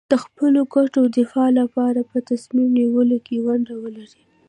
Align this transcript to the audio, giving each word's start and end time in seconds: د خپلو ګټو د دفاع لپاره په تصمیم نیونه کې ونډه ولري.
د 0.11 0.13
خپلو 0.23 0.59
ګټو 0.75 1.01
د 1.07 1.13
دفاع 1.17 1.49
لپاره 1.59 1.99
په 2.11 2.17
تصمیم 2.29 2.69
نیونه 2.77 3.17
کې 3.25 3.43
ونډه 3.45 3.75
ولري. 3.83 4.21